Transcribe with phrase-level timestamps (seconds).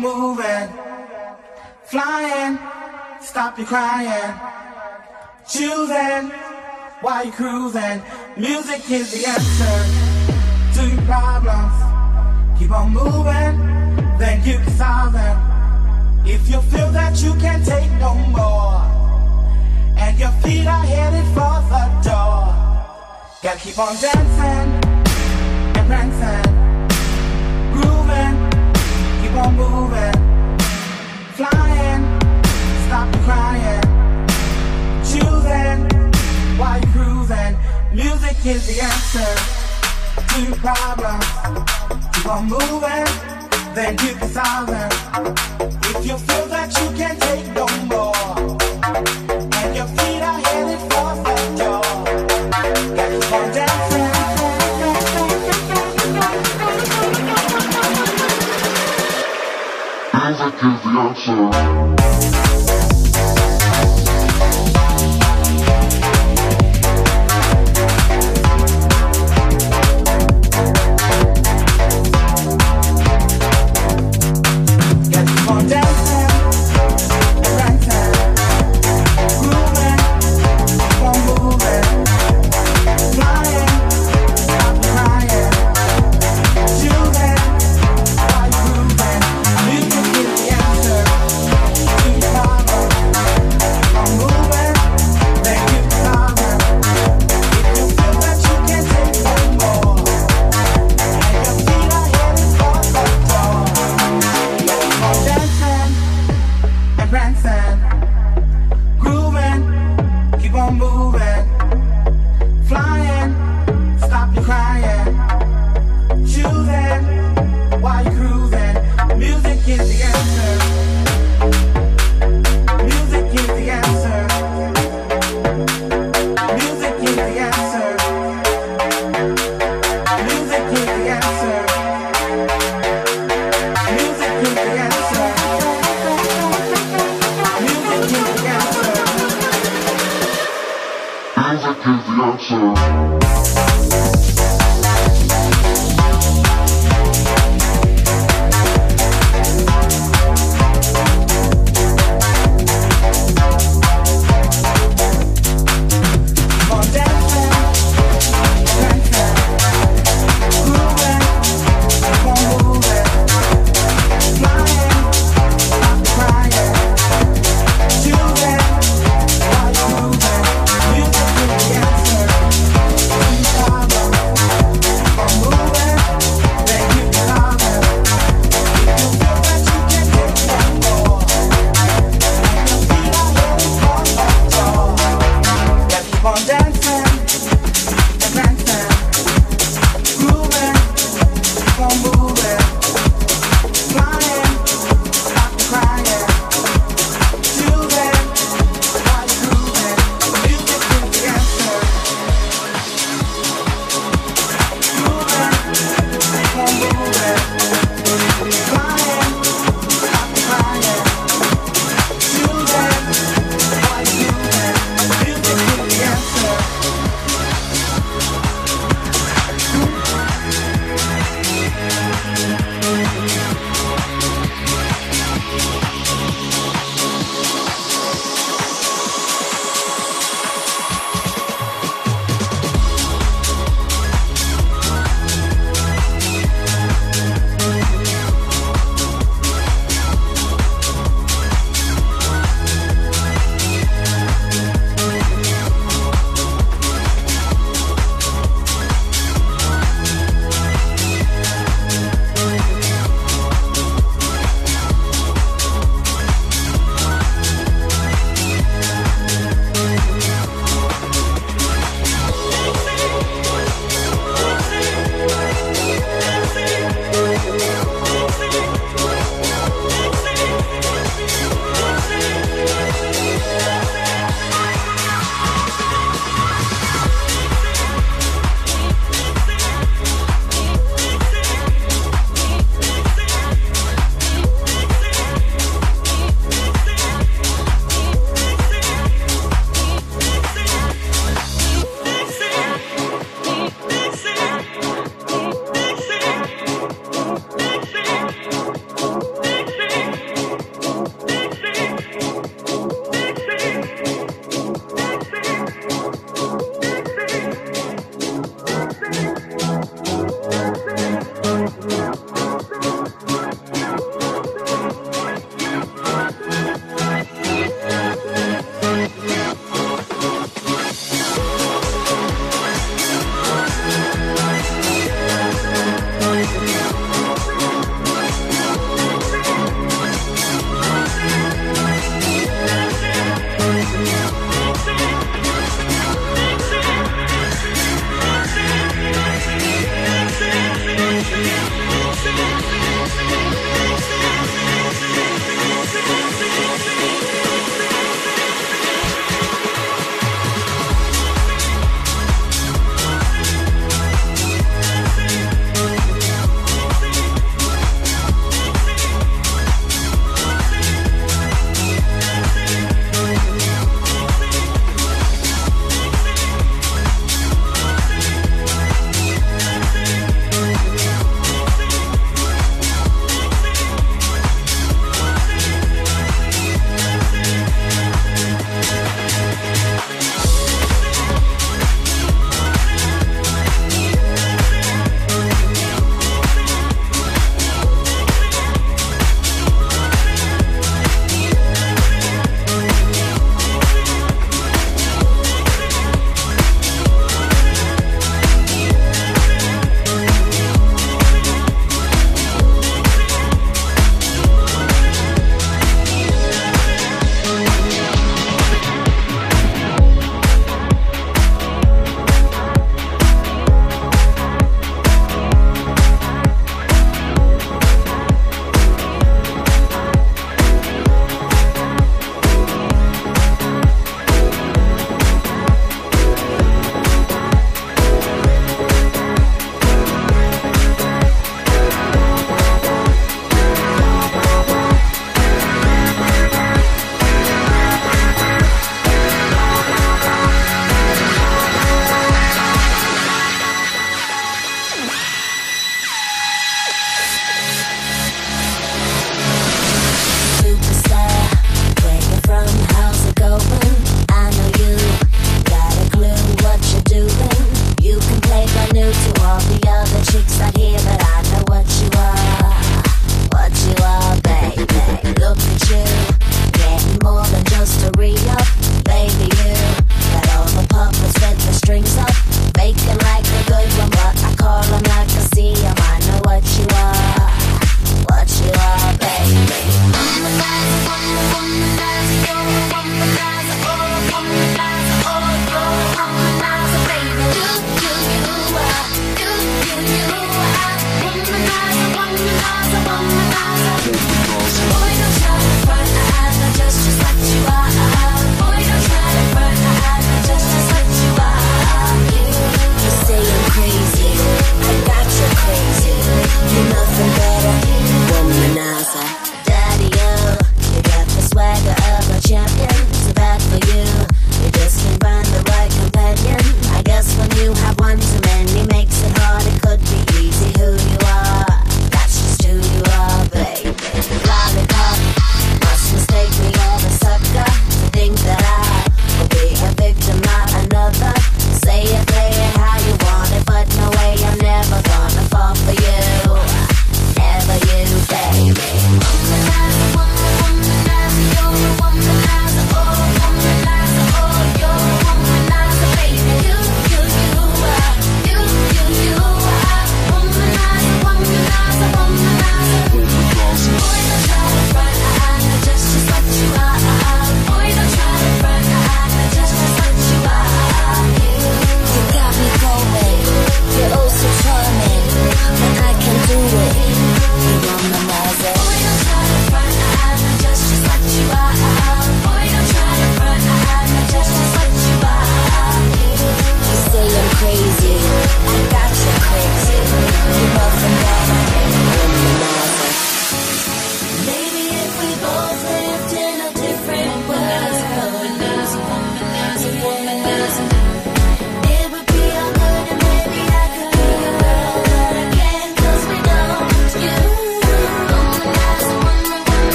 [0.00, 0.68] moving,
[1.84, 2.58] flying,
[3.20, 4.34] stop your crying,
[5.48, 6.30] choosing
[7.00, 8.02] while you're cruising.
[8.36, 12.58] Music is the answer to your problems.
[12.58, 13.56] Keep on moving,
[14.18, 15.36] then you can solve them.
[16.26, 18.82] If you feel that you can't take no more,
[19.98, 22.54] and your feet are headed for the door,
[23.42, 24.68] gotta keep on dancing
[25.76, 26.55] and prancing,
[29.36, 30.12] keep on moving,
[31.34, 32.02] flying,
[32.86, 33.82] stop crying,
[35.04, 35.80] choosing
[36.58, 37.54] while you're cruising.
[37.92, 39.32] Music is the answer
[40.28, 41.26] to your problems.
[42.14, 43.06] Keep on moving,
[43.74, 44.90] then you can solve them.
[45.82, 47.05] If you feel that you can't
[60.66, 62.05] is the answer.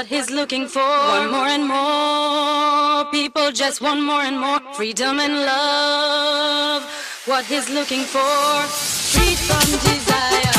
[0.00, 3.04] What he's looking for, want more and more.
[3.12, 6.82] People just want more and more freedom and love.
[7.26, 10.49] What he's looking for, freed from desire.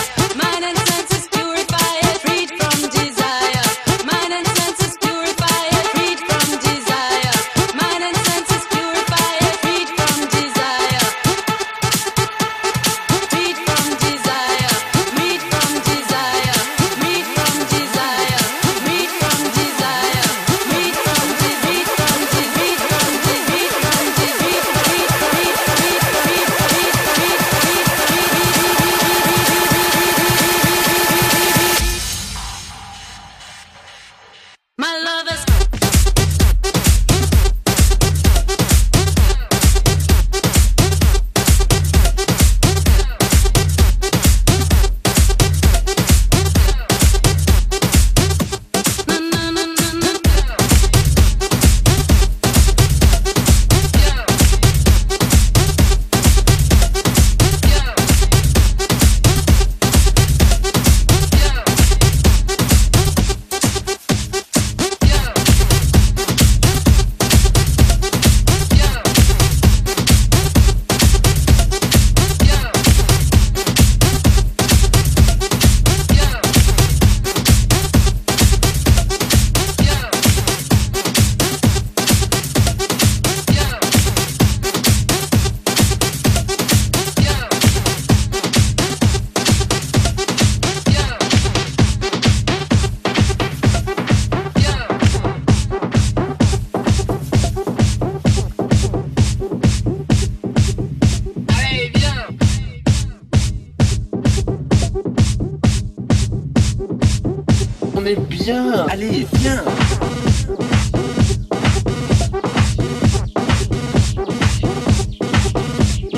[108.93, 109.63] Allez, viens.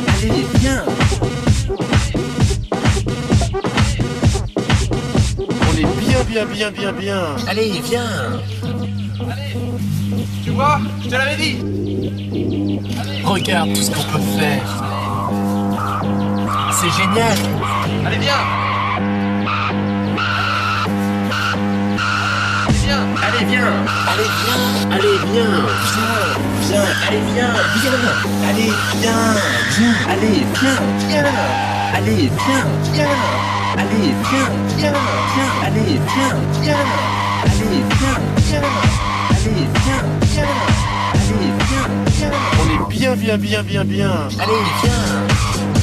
[0.08, 0.84] Allez, viens.
[5.62, 7.36] On est bien, bien, bien, bien, bien.
[7.48, 8.42] Allez, viens.
[10.44, 11.60] Tu vois, je te l'avais dit.
[13.24, 14.84] Regarde tout ce qu'on peut faire.
[16.72, 17.38] C'est génial.
[18.04, 18.63] Allez, viens.
[23.44, 23.74] Allez, viens.
[24.08, 24.30] Allez,
[24.88, 24.88] viens.
[24.92, 25.66] Allez, viens.
[25.84, 26.44] Viens.
[26.62, 26.86] Viens.
[27.08, 27.56] Allez, viens.
[27.76, 28.06] Viens.
[30.06, 30.80] Allez, viens.
[31.10, 31.26] Viens.
[31.94, 32.68] Allez, viens.
[32.94, 33.08] Viens.
[33.76, 34.52] Allez, viens.
[34.78, 34.94] Viens.
[35.62, 35.84] Allez, viens.
[35.84, 35.84] Viens.
[35.84, 35.84] Viens.
[35.84, 36.40] Allez, viens.
[36.54, 36.88] Viens.
[37.44, 38.22] Allez, viens.
[38.38, 38.64] Viens.
[39.30, 40.04] Allez, viens.
[40.22, 40.48] Viens.
[41.14, 41.90] Allez, viens.
[42.16, 42.32] Viens.
[42.60, 44.12] On est bien, bien, bien, bien, bien.
[44.40, 45.83] Allez, viens.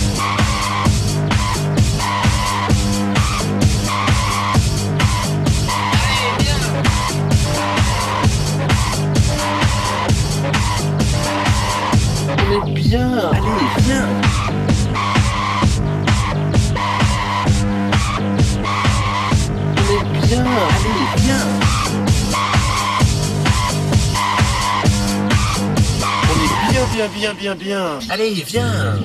[27.00, 27.98] Bien, bien, bien, bien, bien.
[28.10, 28.98] Allez, viens.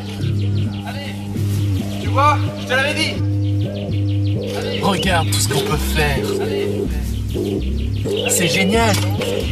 [2.01, 3.13] Tu vois, je te l'avais dit.
[4.81, 6.25] Regarde tout ce qu'on peut faire.
[8.29, 8.95] C'est génial.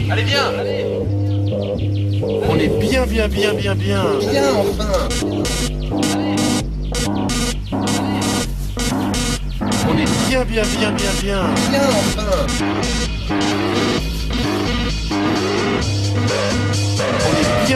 [0.09, 0.51] Allez, viens.
[2.49, 4.03] On est bien, bien, bien, bien, bien.
[4.19, 5.07] Viens enfin.
[9.87, 11.43] On est bien, bien, bien, bien, bien.
[11.69, 12.47] Viens enfin.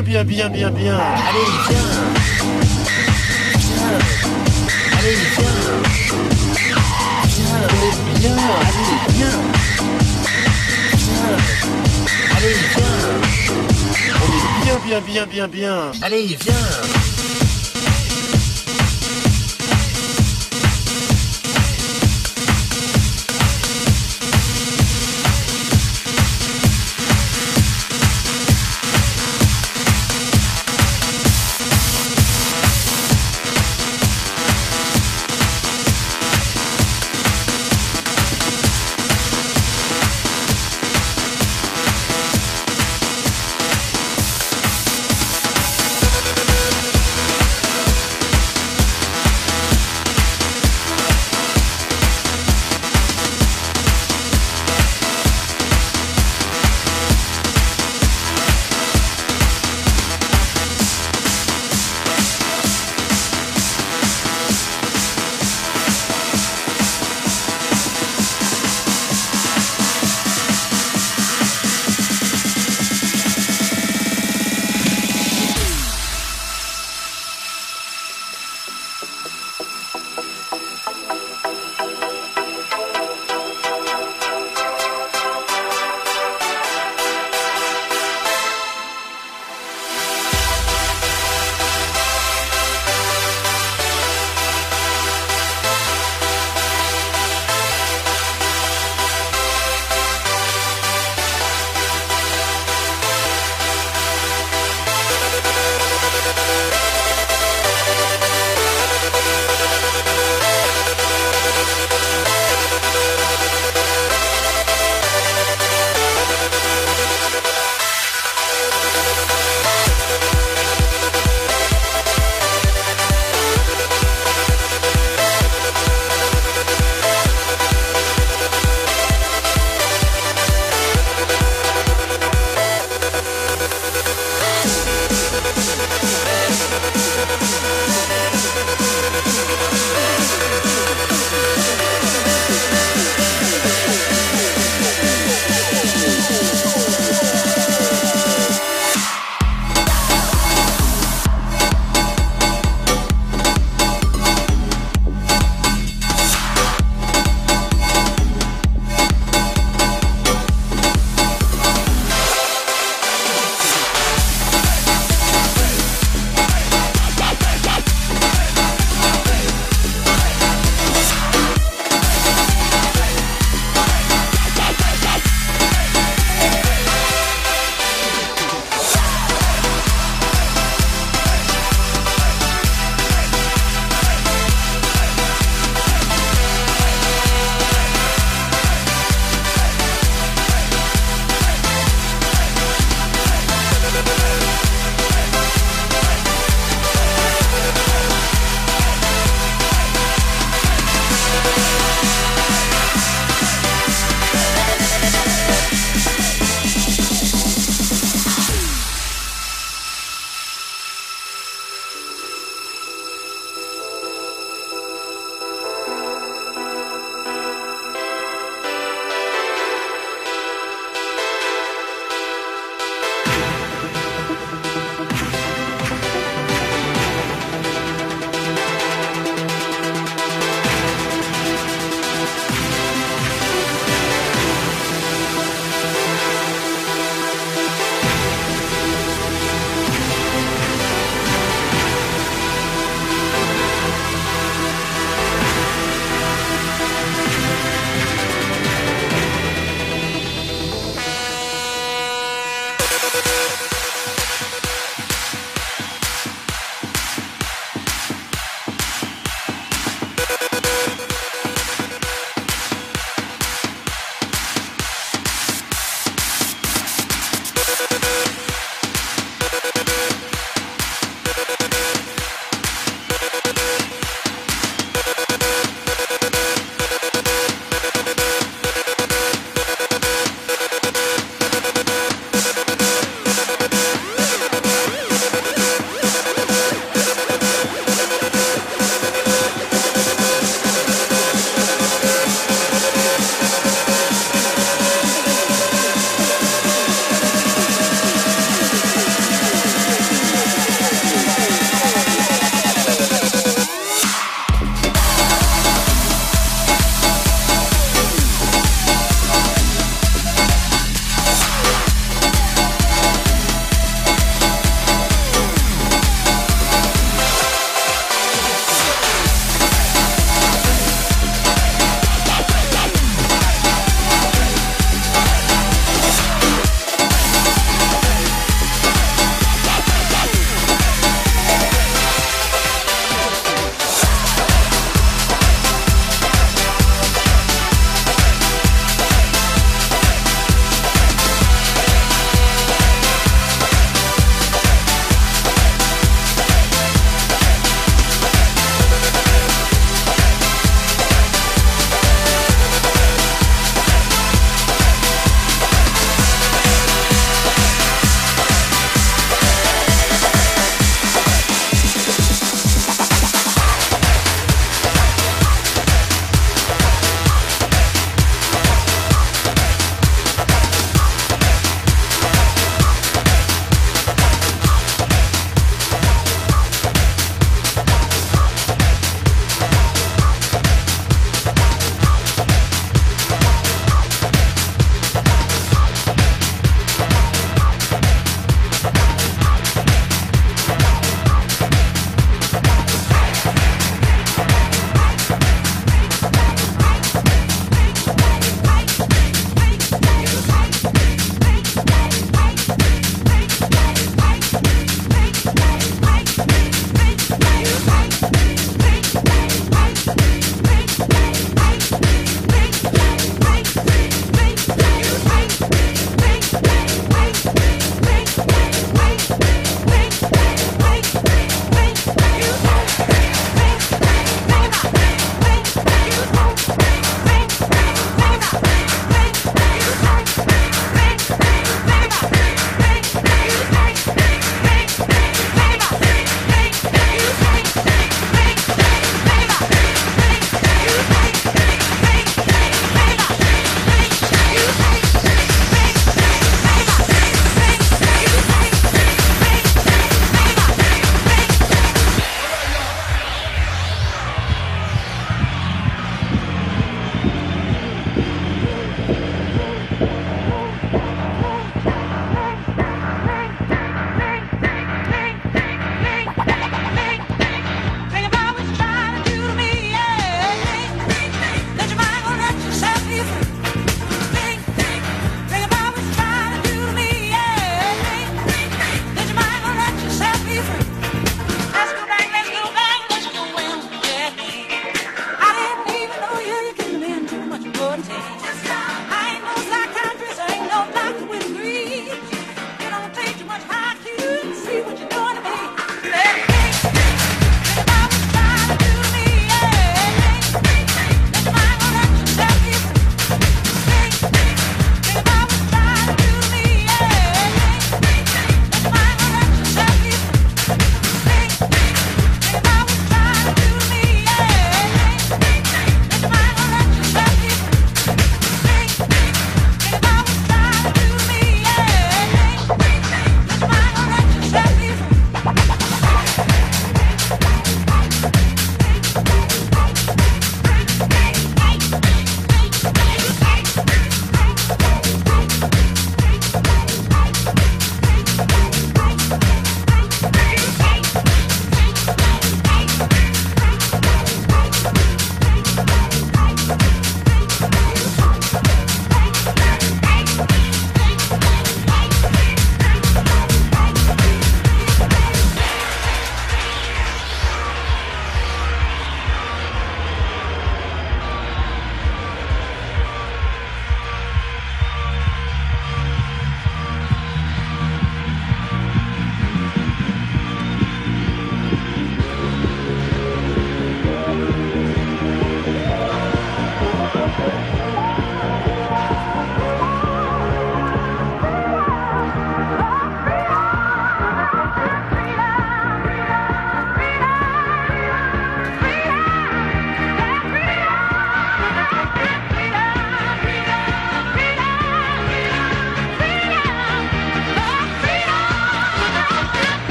[0.00, 0.94] Bien, bien, bien, bien, bien.
[0.96, 1.90] Allez, viens.
[3.58, 4.00] Viens.
[4.98, 5.58] Allez, viens.
[7.26, 7.60] Viens.
[7.82, 8.36] Est bien.
[8.60, 9.38] Allez, viens.
[10.96, 11.28] Viens.
[12.36, 12.96] Allez, viens.
[14.16, 15.76] On est bien, bien, bien, bien, bien.
[16.00, 17.41] Allez, viens.